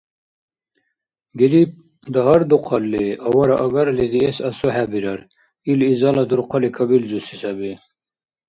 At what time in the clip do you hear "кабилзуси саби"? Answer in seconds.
6.77-7.71